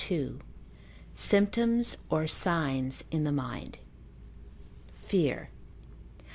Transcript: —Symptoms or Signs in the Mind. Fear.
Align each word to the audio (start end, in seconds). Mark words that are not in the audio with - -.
—Symptoms 1.13 1.95
or 2.09 2.25
Signs 2.25 3.03
in 3.11 3.23
the 3.23 3.31
Mind. 3.31 3.77
Fear. 5.05 5.51